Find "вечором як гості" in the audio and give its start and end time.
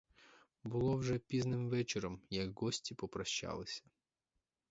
1.69-2.95